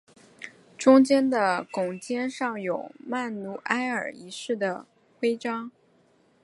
[0.79, 4.87] 中间的拱肩上有曼努埃尔一世的
[5.19, 5.69] 徽章。